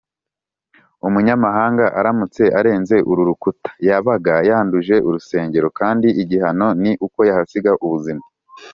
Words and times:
Umunyamahanga 1.07 1.85
aramutse 1.99 2.43
arenze 2.59 2.95
uru 3.09 3.21
rukuta, 3.29 3.69
yabaga 3.87 4.35
yanduje 4.49 4.95
urusengero, 5.07 5.67
kandi 5.79 6.07
igihano 6.21 6.67
ni 6.81 6.91
uko 7.05 7.19
yahasigaga 7.29 7.81
ubuzima 7.87 8.23